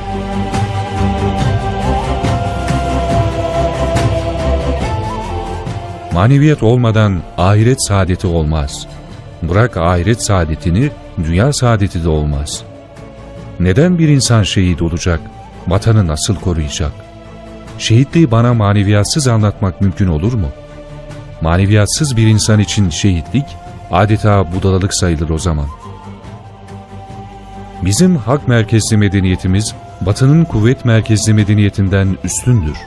Maneviyat 6.14 6.64
olmadan 6.64 7.22
ahiret 7.38 7.88
saadeti 7.88 8.28
olmaz. 8.28 8.88
Bırak 9.44 9.78
ahiret 9.78 10.24
saadetini, 10.24 10.92
dünya 11.24 11.54
saadeti 11.54 12.04
de 12.04 12.10
olmaz. 12.10 12.64
Neden 13.60 14.00
bir 14.00 14.08
insan 14.08 14.44
şehit 14.44 14.82
olacak? 14.82 15.20
Vatanı 15.68 16.08
nasıl 16.08 16.36
koruyacak? 16.36 16.92
Şehitliği 17.78 18.32
bana 18.32 18.54
maneviyatsız 18.54 19.28
anlatmak 19.28 19.82
mümkün 19.82 20.08
olur 20.08 20.34
mu? 20.34 20.48
Maneviyatsız 21.42 22.18
bir 22.18 22.28
insan 22.28 22.60
için 22.60 22.90
şehitlik 22.90 23.46
adeta 23.92 24.54
budalalık 24.56 24.94
sayılır 24.94 25.30
o 25.30 25.38
zaman. 25.38 25.66
Bizim 27.86 28.16
hak 28.16 28.48
merkezli 28.48 28.98
medeniyetimiz, 28.98 29.76
batının 30.02 30.46
kuvvet 30.46 30.86
merkezli 30.86 31.34
medeniyetinden 31.34 32.18
üstündür. 32.24 32.78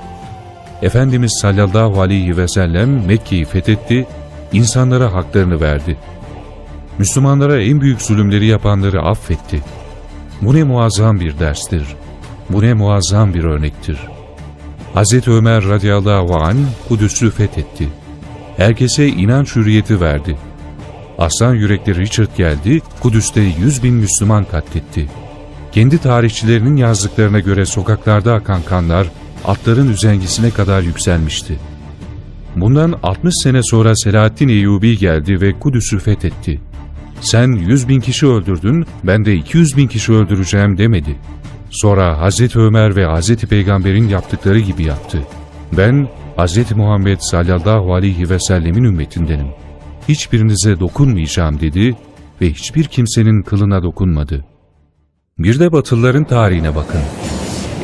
Efendimiz 0.83 1.38
sallallahu 1.40 2.00
aleyhi 2.00 2.37
ve 2.37 2.48
sellem 2.48 3.07
Mekke'yi 3.07 3.44
fethetti, 3.44 4.07
insanlara 4.53 5.12
haklarını 5.12 5.61
verdi. 5.61 5.96
Müslümanlara 6.98 7.62
en 7.62 7.81
büyük 7.81 8.03
zulümleri 8.03 8.46
yapanları 8.46 9.03
affetti. 9.03 9.62
Bu 10.42 10.55
ne 10.55 10.64
muazzam 10.64 11.20
bir 11.20 11.38
derstir. 11.38 11.83
Bu 12.50 12.62
ne 12.62 12.74
muazzam 12.74 13.35
bir 13.35 13.44
örnektir. 13.44 13.98
Hz. 14.94 15.29
Ömer 15.29 15.64
radıyallahu 15.64 16.37
an 16.37 16.57
Kudüs'ü 16.88 17.31
fethetti. 17.31 17.88
Herkese 18.57 19.09
inanç 19.09 19.57
hürriyeti 19.57 20.00
verdi. 20.00 20.37
Aslan 21.20 21.54
yürekli 21.54 21.94
Richard 21.94 22.37
geldi, 22.37 22.80
Kudüs'te 23.00 23.40
100 23.40 23.83
bin 23.83 23.94
Müslüman 23.94 24.44
katletti. 24.44 25.06
Kendi 25.72 25.98
tarihçilerinin 25.98 26.76
yazdıklarına 26.76 27.40
göre 27.40 27.66
sokaklarda 27.66 28.35
akan 28.35 28.62
kanlar 28.62 29.06
atların 29.44 29.92
üzengisine 29.92 30.50
kadar 30.50 30.83
yükselmişti. 30.83 31.59
Bundan 32.56 32.98
60 33.02 33.35
sene 33.42 33.62
sonra 33.62 33.96
Selahaddin 33.96 34.48
Eyyubi 34.48 34.98
geldi 34.98 35.40
ve 35.40 35.52
Kudüs'ü 35.52 35.98
fethetti. 35.98 36.61
Sen 37.20 37.52
100 37.52 37.88
bin 37.88 38.00
kişi 38.00 38.26
öldürdün, 38.26 38.87
ben 39.04 39.24
de 39.24 39.35
200 39.35 39.76
bin 39.76 39.88
kişi 39.88 40.12
öldüreceğim 40.12 40.78
demedi. 40.78 41.16
Sonra 41.70 42.20
Hazreti 42.20 42.59
Ömer 42.59 42.96
ve 42.96 43.04
Hazreti 43.04 43.46
Peygamber'in 43.46 44.09
yaptıkları 44.09 44.59
gibi 44.59 44.83
yaptı. 44.83 45.18
Ben 45.72 46.09
Hazreti 46.37 46.74
Muhammed 46.74 47.18
sallallahu 47.20 47.94
aleyhi 47.94 48.30
ve 48.30 48.38
sellemin 48.38 48.85
ümmetindenim. 48.85 49.48
Hiçbirinize 50.09 50.81
dokunmayacağım 50.81 51.61
dedi 51.61 51.97
ve 52.41 52.53
hiçbir 52.53 52.85
kimsenin 52.85 53.43
kılına 53.43 53.83
dokunmadı. 53.83 54.45
Bir 55.39 55.61
de 55.61 55.73
Batılıların 55.73 56.25
tarihine 56.25 56.77
bakın. 56.77 57.01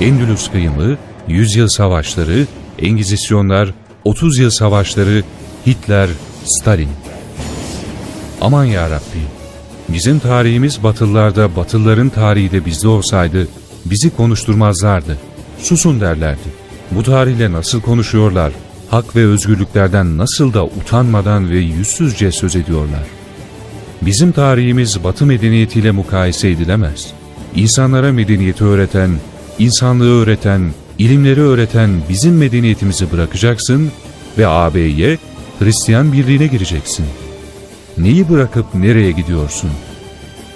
Endülüs 0.01 0.51
kıyımı, 0.51 0.97
yüzyıl 1.29 1.69
savaşları, 1.69 2.47
Engizisyonlar, 2.79 3.75
30 4.05 4.39
yıl 4.39 4.51
savaşları, 4.51 5.23
Hitler, 5.67 6.09
Stalin. 6.45 6.89
Aman 8.41 8.65
ya 8.65 8.91
Rabbi, 8.91 9.23
bizim 9.89 10.19
tarihimiz 10.19 10.83
Batılılarda, 10.83 11.57
Batılıların 11.57 12.09
tarihi 12.09 12.53
de 12.53 12.65
bizde 12.65 12.89
olsaydı 12.89 13.49
bizi 13.85 14.17
konuşturmazlardı. 14.17 15.19
Susun 15.59 16.01
derlerdi. 16.01 16.49
Bu 16.91 17.03
tarihle 17.03 17.53
nasıl 17.53 17.81
konuşuyorlar? 17.81 18.53
Hak 18.91 19.17
ve 19.17 19.27
özgürlüklerden 19.27 20.19
nasıl 20.19 20.55
da 20.55 20.65
utanmadan 20.65 21.51
ve 21.51 21.59
yüzsüzce 21.59 22.33
söz 22.33 22.57
ediyorlar? 22.57 23.03
Bizim 24.03 24.33
tarihimiz 24.33 25.05
Batı 25.05 25.27
medeniyetiyle 25.27 25.91
mukayese 25.91 26.51
edilemez. 26.51 27.13
İnsanlara 27.57 28.13
medeniyeti 28.13 28.65
öğreten, 28.65 29.11
insanlığı 29.59 30.23
öğreten, 30.23 30.71
ilimleri 30.99 31.41
öğreten 31.41 31.91
bizim 32.09 32.37
medeniyetimizi 32.37 33.13
bırakacaksın 33.13 33.91
ve 34.39 34.47
AB'ye, 34.47 35.19
Hristiyan 35.59 36.13
birliğine 36.13 36.47
gireceksin. 36.47 37.07
Neyi 37.99 38.29
bırakıp 38.29 38.75
nereye 38.75 39.11
gidiyorsun? 39.11 39.71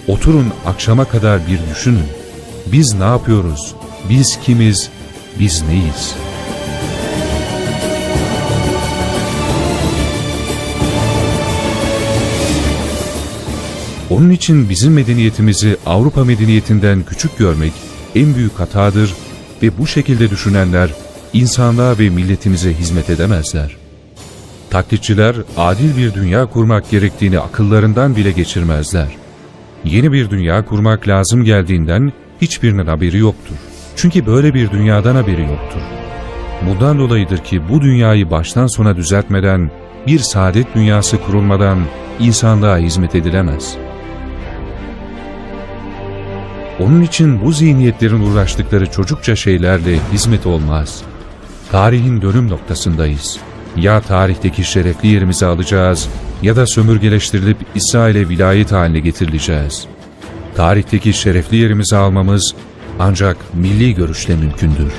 Oturun 0.09 0.47
akşama 0.67 1.05
kadar 1.05 1.41
bir 1.47 1.59
düşünün. 1.71 2.07
Biz 2.73 2.95
ne 2.95 3.05
yapıyoruz? 3.05 3.75
Biz 4.11 4.39
kimiz? 4.45 4.91
Biz 5.39 5.63
neyiz? 5.63 6.15
Onun 14.21 14.31
için 14.31 14.69
bizim 14.69 14.93
medeniyetimizi 14.93 15.77
Avrupa 15.87 16.25
medeniyetinden 16.25 17.03
küçük 17.03 17.39
görmek 17.39 17.73
en 18.15 18.35
büyük 18.35 18.61
hatadır 18.61 19.15
ve 19.63 19.79
bu 19.79 19.87
şekilde 19.87 20.31
düşünenler 20.31 20.91
insanlığa 21.33 21.99
ve 21.99 22.11
milletimize 22.11 22.75
hizmet 22.75 23.11
edemezler. 23.11 23.77
Taklitçiler 24.71 25.37
adil 25.57 25.97
bir 25.97 26.15
dünya 26.15 26.47
kurmak 26.47 26.91
gerektiğini 26.91 27.39
akıllarından 27.39 28.17
bile 28.17 28.31
geçirmezler. 28.31 29.09
Yeni 29.85 30.13
bir 30.13 30.31
dünya 30.31 30.65
kurmak 30.65 31.09
lazım 31.09 31.45
geldiğinden 31.45 32.13
hiçbirinin 32.41 32.87
haberi 32.87 33.19
yoktur. 33.19 33.57
Çünkü 33.97 34.27
böyle 34.27 34.55
bir 34.55 34.71
dünyadan 34.71 35.15
haberi 35.15 35.43
yoktur. 35.43 35.81
Bundan 36.69 36.99
dolayıdır 36.99 37.39
ki 37.39 37.69
bu 37.69 37.81
dünyayı 37.81 38.31
baştan 38.31 38.67
sona 38.67 38.97
düzeltmeden, 38.97 39.71
bir 40.07 40.19
saadet 40.19 40.75
dünyası 40.75 41.19
kurulmadan 41.19 41.79
insanlığa 42.21 42.79
hizmet 42.79 43.15
edilemez. 43.15 43.77
Onun 46.81 47.03
için 47.03 47.45
bu 47.45 47.53
zihniyetlerin 47.53 48.21
uğraştıkları 48.21 48.91
çocukça 48.91 49.37
şeylerle 49.37 49.99
hizmet 50.13 50.47
olmaz. 50.47 51.03
Tarihin 51.71 52.23
dönüm 52.23 52.51
noktasındayız. 52.51 53.39
Ya 53.77 54.01
tarihteki 54.01 54.65
şerefli 54.65 55.09
yerimizi 55.09 55.47
alacağız 55.47 56.09
ya 56.43 56.57
da 56.57 56.67
sömürgeleştirilip 56.67 57.57
İsrail'e 57.75 58.29
vilayet 58.29 58.73
haline 58.73 59.01
getirileceğiz. 59.01 59.87
Tarihteki 60.57 61.13
şerefli 61.13 61.57
yerimizi 61.57 61.97
almamız 61.97 62.55
ancak 62.99 63.37
milli 63.55 63.95
görüşle 63.95 64.37
mümkündür. 64.37 64.93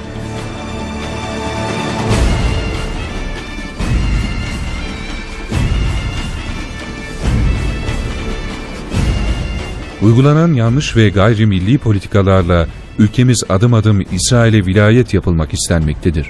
Uygulanan 10.02 10.54
yanlış 10.54 10.96
ve 10.96 11.10
gayrimilli 11.10 11.78
politikalarla 11.78 12.68
ülkemiz 13.00 13.44
adım 13.50 13.74
adım 13.74 14.02
İsrail'e 14.12 14.66
vilayet 14.66 15.14
yapılmak 15.14 15.54
istenmektedir. 15.54 16.28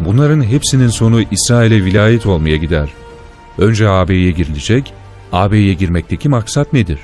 Bunların 0.00 0.42
hepsinin 0.42 0.88
sonu 0.88 1.22
İsrail'e 1.30 1.84
vilayet 1.84 2.26
olmaya 2.26 2.56
gider. 2.56 2.88
Önce 3.58 3.88
AB'ye 3.88 4.30
girilecek, 4.30 4.92
AB'ye 5.32 5.74
girmekteki 5.74 6.28
maksat 6.28 6.72
nedir? 6.72 6.98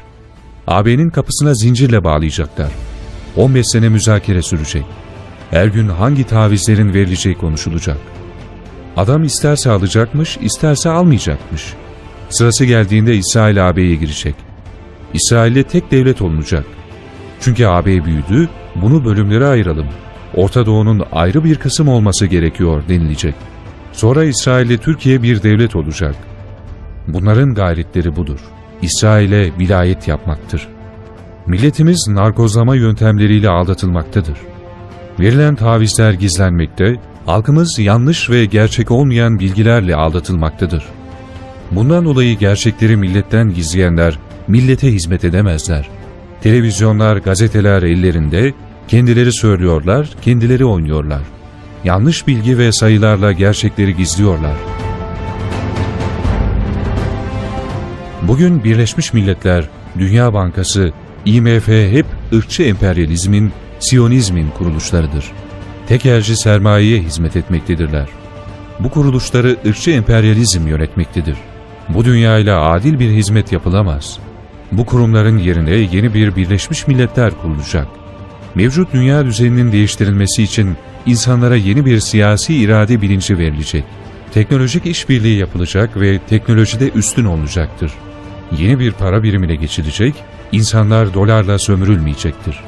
AB'nin 0.67 1.11
kapısına 1.11 1.55
zincirle 1.55 2.05
bağlayacaklar. 2.05 2.71
15 3.37 3.67
sene 3.67 3.89
müzakere 3.89 4.43
sürecek. 4.43 4.85
Her 5.51 5.67
gün 5.67 5.89
hangi 5.89 6.25
tavizlerin 6.25 6.95
verileceği 6.95 7.35
konuşulacak. 7.35 7.99
Adam 8.97 9.25
isterse 9.25 9.71
alacakmış, 9.71 10.39
isterse 10.41 10.91
almayacakmış. 10.91 11.65
Sırası 12.31 12.65
geldiğinde 12.65 13.17
İsrail 13.17 13.69
AB'ye 13.69 13.95
girecek. 13.95 14.48
İsrail'de 15.15 15.63
tek 15.63 15.91
devlet 15.91 16.23
olunacak. 16.23 16.65
Çünkü 17.41 17.67
AB 17.67 18.05
büyüdü, 18.05 18.49
bunu 18.75 19.05
bölümlere 19.05 19.47
ayıralım. 19.47 19.87
Orta 20.35 20.67
Doğu'nun 20.67 21.03
ayrı 21.13 21.45
bir 21.45 21.57
kısım 21.57 21.89
olması 21.89 22.27
gerekiyor 22.27 22.83
denilecek. 22.89 23.35
Sonra 23.93 24.25
İsrail'le 24.25 24.79
Türkiye 24.79 25.23
bir 25.23 25.43
devlet 25.43 25.77
olacak. 25.77 26.15
Bunların 27.09 27.55
gayretleri 27.55 28.17
budur. 28.17 28.41
İsrail'e 28.83 29.59
vilayet 29.59 30.09
yapmaktır. 30.09 30.69
Milletimiz 31.47 32.09
narkozlama 32.09 32.77
yöntemleriyle 32.77 33.49
aldatılmaktadır. 33.49 34.39
Verilen 35.21 35.55
tavizler 35.55 36.13
gizlenmekte, 36.13 36.97
halkımız 37.27 37.79
yanlış 37.79 38.31
ve 38.31 38.45
gerçek 38.45 38.91
olmayan 38.91 39.39
bilgilerle 39.39 39.97
aldatılmaktadır. 39.97 40.85
Bundan 41.71 42.05
dolayı 42.05 42.39
gerçekleri 42.39 42.97
milletten 42.97 43.55
gizleyenler 43.55 44.19
millete 44.49 44.93
hizmet 44.93 45.25
edemezler. 45.25 45.89
Televizyonlar, 46.41 47.17
gazeteler 47.17 47.83
ellerinde, 47.83 48.55
kendileri 48.89 49.33
söylüyorlar, 49.33 50.09
kendileri 50.23 50.65
oynuyorlar. 50.65 51.23
Yanlış 51.85 52.27
bilgi 52.27 52.59
ve 52.59 52.73
sayılarla 52.73 53.33
gerçekleri 53.33 53.97
gizliyorlar. 53.97 54.57
Bugün 58.23 58.65
Birleşmiş 58.65 59.13
Milletler, 59.13 59.69
Dünya 59.99 60.35
Bankası, 60.35 60.93
IMF 61.25 61.69
hep 61.69 62.07
ırkçı 62.33 62.63
emperyalizmin, 62.63 63.53
Siyonizmin 63.81 64.51
kuruluşlarıdır. 64.51 65.33
Tekelci 65.89 66.37
sermayeye 66.37 67.01
hizmet 67.01 67.37
etmektedirler. 67.37 68.09
Bu 68.81 68.91
kuruluşları 68.91 69.57
ırkçı 69.67 69.91
emperyalizm 69.91 70.67
yönetmektedir. 70.67 71.37
Bu 71.89 72.05
dünyayla 72.05 72.71
adil 72.71 72.99
bir 72.99 73.11
hizmet 73.11 73.53
yapılamaz. 73.53 74.19
Bu 74.73 74.87
kurumların 74.87 75.39
yerine 75.39 75.71
yeni 75.71 76.15
bir 76.15 76.37
Birleşmiş 76.37 76.87
Milletler 76.87 77.33
kurulacak. 77.43 77.87
Mevcut 78.55 78.93
dünya 78.93 79.25
düzeninin 79.25 79.73
değiştirilmesi 79.73 80.43
için 80.43 80.77
insanlara 81.07 81.57
yeni 81.57 81.87
bir 81.87 82.01
siyasi 82.01 82.55
irade 82.55 83.03
bilinci 83.03 83.39
verilecek. 83.39 83.85
Teknolojik 84.35 84.87
işbirliği 84.87 85.39
yapılacak 85.39 86.01
ve 86.01 86.19
teknolojide 86.19 86.91
üstün 86.91 87.25
olacaktır. 87.25 87.93
Yeni 88.59 88.79
bir 88.79 88.93
para 88.93 89.23
birimine 89.23 89.55
geçilecek, 89.55 90.15
insanlar 90.53 91.15
dolarla 91.15 91.59
sömürülmeyecektir. 91.59 92.61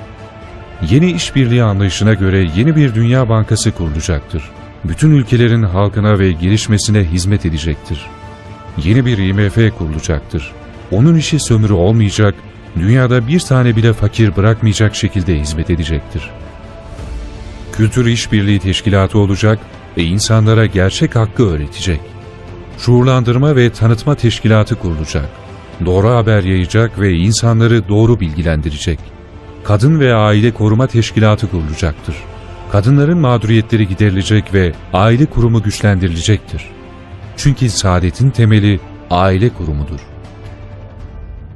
Yeni 0.90 1.12
işbirliği 1.12 1.62
anlayışına 1.62 2.14
göre 2.14 2.48
yeni 2.56 2.76
bir 2.76 2.94
dünya 2.94 3.28
bankası 3.28 3.72
kurulacaktır. 3.72 4.42
Bütün 4.84 5.10
ülkelerin 5.10 5.62
halkına 5.62 6.18
ve 6.18 6.32
gelişmesine 6.32 7.04
hizmet 7.04 7.46
edecektir. 7.46 8.06
Yeni 8.84 9.06
bir 9.06 9.18
IMF 9.18 9.78
kurulacaktır. 9.78 10.52
Onun 10.90 11.16
işi 11.16 11.38
sömürü 11.40 11.72
olmayacak, 11.72 12.34
dünyada 12.78 13.28
bir 13.28 13.40
tane 13.40 13.76
bile 13.76 13.92
fakir 13.92 14.36
bırakmayacak 14.36 14.94
şekilde 14.94 15.40
hizmet 15.40 15.70
edecektir. 15.70 16.30
Kültür 17.72 18.06
İşbirliği 18.06 18.58
Teşkilatı 18.58 19.18
olacak 19.18 19.58
ve 19.96 20.02
insanlara 20.04 20.66
gerçek 20.66 21.16
hakkı 21.16 21.50
öğretecek. 21.50 22.00
Şuurlandırma 22.78 23.56
ve 23.56 23.70
tanıtma 23.70 24.14
teşkilatı 24.14 24.74
kurulacak. 24.74 25.28
Doğru 25.86 26.08
haber 26.08 26.42
yayacak 26.42 27.00
ve 27.00 27.12
insanları 27.12 27.88
doğru 27.88 28.20
bilgilendirecek. 28.20 28.98
Kadın 29.64 30.00
ve 30.00 30.14
Aile 30.14 30.50
Koruma 30.50 30.86
Teşkilatı 30.86 31.50
kurulacaktır. 31.50 32.16
Kadınların 32.72 33.18
mağduriyetleri 33.18 33.88
giderilecek 33.88 34.54
ve 34.54 34.72
aile 34.92 35.26
kurumu 35.26 35.62
güçlendirilecektir. 35.62 36.64
Çünkü 37.36 37.70
saadetin 37.70 38.30
temeli 38.30 38.80
aile 39.10 39.48
kurumudur. 39.48 40.09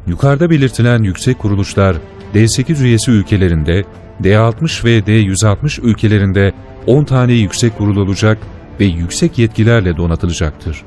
Yukarıda 0.06 0.50
belirtilen 0.50 1.02
yüksek 1.02 1.38
kuruluşlar 1.38 1.96
D8 2.34 2.82
üyesi 2.82 3.10
ülkelerinde, 3.10 3.84
D60 4.22 4.84
ve 4.84 4.98
D160 4.98 5.80
ülkelerinde 5.80 6.52
10 6.86 7.04
tane 7.04 7.32
yüksek 7.32 7.78
kurul 7.78 7.96
olacak 7.96 8.38
ve 8.80 8.84
yüksek 8.84 9.38
yetkilerle 9.38 9.96
donatılacaktır. 9.96 10.82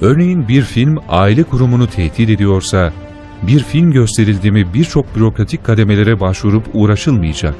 Örneğin 0.00 0.48
bir 0.48 0.62
film 0.62 0.98
aile 1.08 1.42
kurumunu 1.42 1.86
tehdit 1.86 2.30
ediyorsa, 2.30 2.92
bir 3.42 3.64
film 3.64 3.92
gösterildi 3.92 4.50
mi 4.50 4.74
birçok 4.74 5.16
bürokratik 5.16 5.64
kademelere 5.64 6.20
başvurup 6.20 6.64
uğraşılmayacak. 6.74 7.54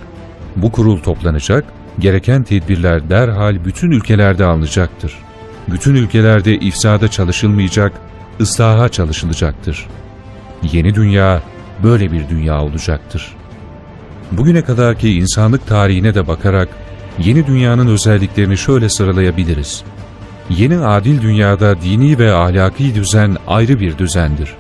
Bu 0.57 0.73
kurul 0.73 0.99
toplanacak, 0.99 1.65
gereken 1.99 2.43
tedbirler 2.43 3.11
derhal 3.11 3.65
bütün 3.65 3.91
ülkelerde 3.91 4.45
alınacaktır. 4.45 5.19
Bütün 5.69 5.95
ülkelerde 5.95 6.55
ifsada 6.55 7.09
çalışılmayacak, 7.09 7.93
ıslaha 8.41 8.89
çalışılacaktır. 8.89 9.87
Yeni 10.63 10.95
dünya 10.95 11.43
böyle 11.83 12.13
bir 12.13 12.29
dünya 12.29 12.63
olacaktır. 12.63 13.37
Bugüne 14.33 14.63
kadarki 14.63 15.19
insanlık 15.19 15.67
tarihine 15.67 16.15
de 16.15 16.29
bakarak 16.29 16.69
yeni 17.19 17.47
dünyanın 17.47 17.87
özelliklerini 17.87 18.57
şöyle 18.57 18.89
sıralayabiliriz. 18.89 19.85
Yeni 20.51 20.79
adil 20.79 21.23
dünyada 21.23 21.81
dini 21.81 22.19
ve 22.19 22.33
ahlaki 22.33 22.95
düzen 22.95 23.37
ayrı 23.47 23.81
bir 23.81 23.99
düzendir. 23.99 24.55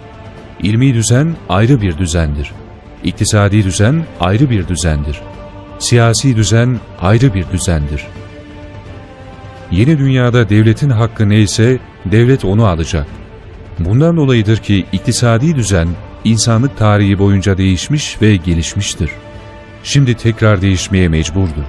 İlmi 0.62 0.94
düzen 0.94 1.34
ayrı 1.48 1.80
bir 1.80 1.98
düzendir. 1.98 2.52
İktisadi 3.04 3.64
düzen 3.64 4.04
ayrı 4.20 4.50
bir 4.50 4.68
düzendir. 4.68 5.20
Siyasi 5.78 6.36
düzen 6.36 6.80
ayrı 7.00 7.34
bir 7.34 7.50
düzendir. 7.52 8.06
Yeni 9.70 9.98
dünyada 9.98 10.48
devletin 10.48 10.90
hakkı 10.90 11.28
neyse 11.28 11.78
devlet 12.04 12.44
onu 12.44 12.66
alacak. 12.66 13.06
Bundan 13.80 14.16
dolayıdır 14.16 14.56
ki 14.56 14.86
iktisadi 14.92 15.56
düzen 15.56 15.88
insanlık 16.24 16.78
tarihi 16.78 17.18
boyunca 17.18 17.58
değişmiş 17.58 18.22
ve 18.22 18.36
gelişmiştir. 18.36 19.10
Şimdi 19.84 20.14
tekrar 20.14 20.62
değişmeye 20.62 21.08
mecburdur. 21.08 21.64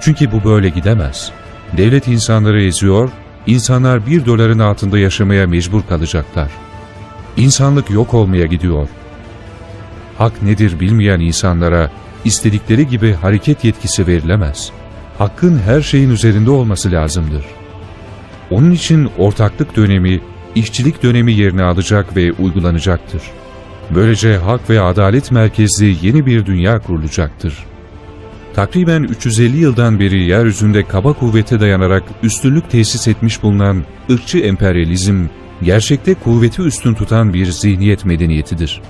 Çünkü 0.00 0.32
bu 0.32 0.44
böyle 0.44 0.68
gidemez. 0.68 1.32
Devlet 1.76 2.08
insanları 2.08 2.62
eziyor, 2.62 3.10
insanlar 3.46 4.06
bir 4.06 4.26
doların 4.26 4.58
altında 4.58 4.98
yaşamaya 4.98 5.46
mecbur 5.46 5.82
kalacaklar. 5.88 6.50
İnsanlık 7.36 7.90
yok 7.90 8.14
olmaya 8.14 8.46
gidiyor. 8.46 8.88
Hak 10.18 10.42
nedir 10.42 10.80
bilmeyen 10.80 11.20
insanlara 11.20 11.90
istedikleri 12.24 12.88
gibi 12.88 13.12
hareket 13.12 13.64
yetkisi 13.64 14.06
verilemez. 14.06 14.70
Hakkın 15.18 15.58
her 15.58 15.80
şeyin 15.80 16.10
üzerinde 16.10 16.50
olması 16.50 16.92
lazımdır. 16.92 17.44
Onun 18.50 18.70
için 18.70 19.10
ortaklık 19.18 19.76
dönemi, 19.76 20.20
işçilik 20.54 21.02
dönemi 21.02 21.32
yerini 21.32 21.62
alacak 21.62 22.16
ve 22.16 22.32
uygulanacaktır. 22.32 23.22
Böylece 23.94 24.36
hak 24.36 24.70
ve 24.70 24.80
adalet 24.80 25.30
merkezli 25.30 26.06
yeni 26.06 26.26
bir 26.26 26.46
dünya 26.46 26.78
kurulacaktır. 26.78 27.54
Takriben 28.54 29.02
350 29.02 29.56
yıldan 29.56 30.00
beri 30.00 30.24
yeryüzünde 30.24 30.84
kaba 30.84 31.12
kuvvete 31.12 31.60
dayanarak 31.60 32.02
üstünlük 32.22 32.70
tesis 32.70 33.08
etmiş 33.08 33.42
bulunan 33.42 33.84
ırkçı 34.10 34.38
emperyalizm, 34.38 35.26
gerçekte 35.62 36.14
kuvveti 36.14 36.62
üstün 36.62 36.94
tutan 36.94 37.34
bir 37.34 37.46
zihniyet 37.46 38.04
medeniyetidir. 38.04 38.82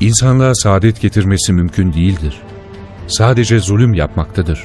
İnsanlığa 0.00 0.54
saadet 0.54 1.00
getirmesi 1.00 1.52
mümkün 1.52 1.92
değildir. 1.92 2.36
Sadece 3.06 3.58
zulüm 3.58 3.94
yapmaktadır. 3.94 4.60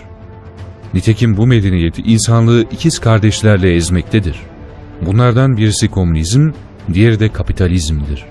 Nitekim 0.94 1.38
bu 1.38 1.48
medeniyet 1.48 2.00
insanlığı 2.00 2.66
ikiz 2.72 3.00
kardeşlerle 3.00 3.76
ezmektedir. 3.76 4.36
Bunlardan 5.02 5.58
birisi 5.58 5.88
komünizm, 5.90 6.52
diğeri 6.94 7.20
de 7.20 7.30
kapitalizmdir. 7.30 8.26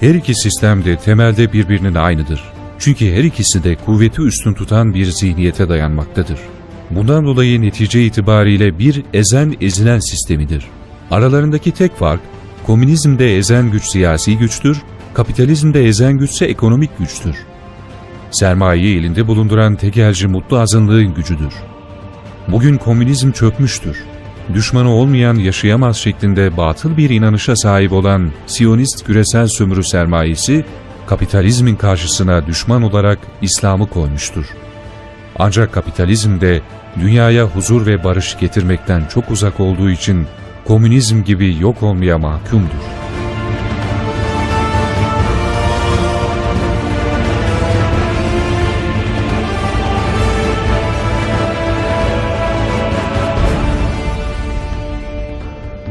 Her 0.00 0.14
iki 0.14 0.34
sistem 0.34 0.84
de 0.84 0.96
temelde 0.96 1.52
birbirinin 1.52 1.94
aynıdır. 1.94 2.40
Çünkü 2.78 3.12
her 3.12 3.24
ikisi 3.24 3.64
de 3.64 3.76
kuvveti 3.76 4.22
üstün 4.22 4.54
tutan 4.54 4.94
bir 4.94 5.04
zihniyete 5.04 5.68
dayanmaktadır. 5.68 6.38
Bundan 6.90 7.24
dolayı 7.24 7.62
netice 7.62 8.04
itibariyle 8.04 8.78
bir 8.78 9.02
ezen 9.14 9.56
ezilen 9.60 9.98
sistemidir. 9.98 10.66
Aralarındaki 11.10 11.72
tek 11.72 11.96
fark, 11.96 12.20
komünizmde 12.66 13.36
ezen 13.36 13.70
güç 13.70 13.84
siyasi 13.84 14.38
güçtür, 14.38 14.82
kapitalizmde 15.14 15.84
ezen 15.84 16.18
güçse 16.18 16.46
ekonomik 16.46 16.98
güçtür. 16.98 17.36
Sermayeyi 18.30 18.98
elinde 18.98 19.26
bulunduran 19.26 19.76
tekelci 19.76 20.26
mutlu 20.26 20.58
azınlığın 20.58 21.14
gücüdür. 21.14 21.54
Bugün 22.48 22.76
komünizm 22.76 23.32
çökmüştür. 23.32 23.96
Düşmanı 24.54 24.90
olmayan 24.90 25.34
yaşayamaz 25.34 25.96
şeklinde 25.96 26.56
batıl 26.56 26.96
bir 26.96 27.10
inanışa 27.10 27.56
sahip 27.56 27.92
olan 27.92 28.32
Siyonist 28.46 29.06
küresel 29.06 29.46
sömürü 29.46 29.84
sermayesi, 29.84 30.64
kapitalizmin 31.06 31.76
karşısına 31.76 32.46
düşman 32.46 32.82
olarak 32.82 33.18
İslam'ı 33.42 33.86
koymuştur. 33.90 34.44
Ancak 35.38 35.72
kapitalizm 35.72 36.40
de 36.40 36.60
dünyaya 37.00 37.44
huzur 37.44 37.86
ve 37.86 38.04
barış 38.04 38.38
getirmekten 38.38 39.04
çok 39.04 39.30
uzak 39.30 39.60
olduğu 39.60 39.90
için 39.90 40.26
komünizm 40.64 41.24
gibi 41.24 41.56
yok 41.60 41.82
olmaya 41.82 42.18
mahkumdur. 42.18 43.05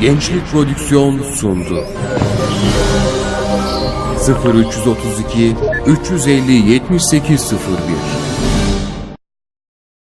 Gençlik 0.00 0.46
Prodüksiyon 0.52 1.22
sundu. 1.34 1.84
0332 4.44 5.56
350 5.86 6.52
7801 6.52 8.25